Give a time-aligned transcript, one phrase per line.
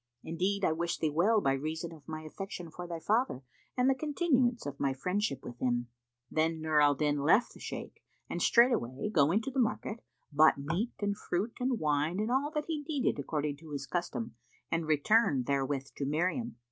[0.23, 3.43] Indeed I wish thee well by reason of my affection for thy father
[3.77, 5.89] and the continuance of my friendship with him."
[6.31, 9.99] Then Nur al Din left the Shaykh and straightway going to the market,
[10.31, 14.33] bought meat and fruit and wine and all that he needed according to his custom
[14.71, 16.55] and returned therewith to Miriam.